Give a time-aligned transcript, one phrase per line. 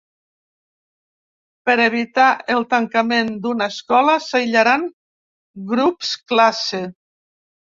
[1.69, 4.89] Per evitar el tancament d’una escola s’aïllaran
[5.75, 6.83] grups-classe.